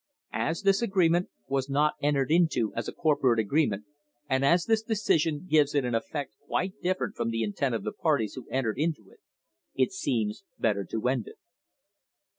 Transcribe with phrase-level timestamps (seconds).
[0.33, 3.85] "As this agreement was not entered into as a corporate agreement,
[4.27, 7.91] and as this decision gives it an effect quite different from the intent of the
[7.93, 9.19] parties who entered into it,
[9.75, 11.37] it seems better to end it."